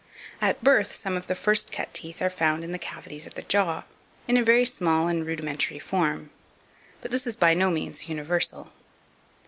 At 0.41 0.63
birth 0.63 0.93
some 0.93 1.15
of 1.15 1.27
the 1.27 1.35
first 1.35 1.71
cut 1.71 1.93
teeth 1.93 2.23
are 2.23 2.31
found 2.31 2.63
in 2.63 2.71
the 2.71 2.79
cavities 2.79 3.27
of 3.27 3.35
the 3.35 3.43
jaw, 3.43 3.83
in 4.27 4.35
a 4.35 4.43
very 4.43 4.65
small 4.65 5.07
and 5.07 5.23
rudimentary 5.23 5.77
form; 5.77 6.31
but 7.01 7.11
this 7.11 7.27
is 7.27 7.35
by 7.35 7.53
no 7.53 7.69
means 7.69 8.09
universal. 8.09 8.71